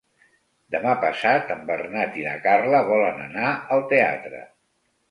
Demà 0.75 0.93
passat 1.03 1.53
en 1.57 1.61
Bernat 1.69 2.17
i 2.23 2.27
na 2.29 2.35
Carla 2.49 2.81
volen 2.91 3.25
anar 3.29 3.55
al 3.79 3.89
teatre. 3.95 4.43